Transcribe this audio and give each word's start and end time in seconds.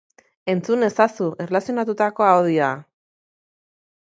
Entzun 0.53 0.85
ezazu 0.87 1.27
erlazionatutako 1.45 2.27
audioa! 2.31 2.71